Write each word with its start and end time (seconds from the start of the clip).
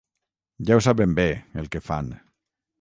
Ja 0.69 0.77
ho 0.77 0.81
saben 0.85 1.13
bé 1.21 1.27
el 1.63 1.71
que 1.77 1.85
fan. 1.91 2.13